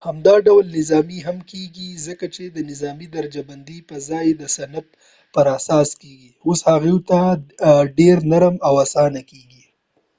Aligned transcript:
همدا 0.07 0.35
ډول 0.47 0.65
نظامي 0.79 1.19
هم 1.27 1.37
کېږي 1.51 1.89
ځکه 2.07 2.25
چې 2.35 2.43
د 2.55 2.57
نظامي 2.69 3.07
درجه 3.15 3.41
بندۍ 3.49 3.79
پر 3.89 3.97
ځای 4.09 4.27
چې 4.31 4.35
د 4.41 4.43
صنف 4.55 4.85
پر 5.35 5.45
اساس 5.57 5.89
کېږي 6.01 6.31
اوس 6.47 6.59
هغوی 6.69 6.95
ته 7.09 7.19
ډیر 7.99 8.17
نرم 8.31 8.55
او 8.67 8.73
آسانه 8.85 9.21
کېږي 9.31 9.63